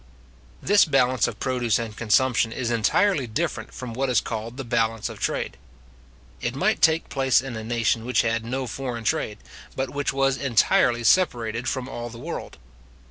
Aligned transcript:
This 0.63 0.83
balance 0.83 1.27
of 1.27 1.39
produce 1.39 1.77
and 1.77 1.95
consumption 1.95 2.51
is 2.51 2.71
entirely 2.71 3.27
different 3.27 3.71
from 3.71 3.93
what 3.93 4.09
is 4.09 4.19
called 4.19 4.57
the 4.57 4.63
balance 4.63 5.09
of 5.09 5.19
trade. 5.19 5.57
It 6.41 6.55
might 6.55 6.81
take 6.81 7.07
place 7.07 7.39
in 7.39 7.55
a 7.55 7.63
nation 7.63 8.03
which 8.03 8.23
had 8.23 8.43
no 8.43 8.65
foreign 8.65 9.03
trade, 9.03 9.37
but 9.75 9.91
which 9.91 10.11
was 10.11 10.37
entirely 10.37 11.03
separated 11.03 11.69
from 11.69 11.87
all 11.87 12.09
the 12.09 12.17
world. 12.17 12.57